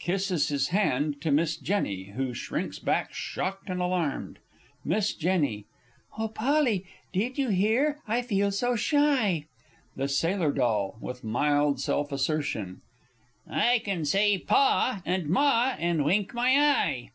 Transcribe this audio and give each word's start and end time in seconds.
[Kisses 0.00 0.48
his 0.48 0.68
hand 0.70 1.20
to 1.20 1.30
Miss 1.30 1.56
J., 1.56 2.14
who 2.16 2.34
shrinks 2.34 2.80
back, 2.80 3.14
shocked 3.14 3.68
and 3.70 3.80
alarmed. 3.80 4.40
Miss 4.84 5.14
J. 5.14 5.66
Oh, 6.18 6.26
Polly, 6.26 6.84
did 7.12 7.38
you 7.38 7.48
hear? 7.50 8.00
I 8.08 8.22
feel 8.22 8.50
so 8.50 8.74
shy! 8.74 9.46
The 9.94 10.08
Sailor 10.08 10.50
D. 10.50 10.62
(with 11.00 11.22
mild 11.22 11.78
self 11.78 12.10
assertion). 12.10 12.80
I 13.48 13.78
can 13.84 14.04
say 14.04 14.36
"Pa" 14.36 15.00
and 15.06 15.28
"Ma" 15.28 15.76
and 15.78 16.04
wink 16.04 16.34
my 16.34 16.50
eye. 16.58 17.10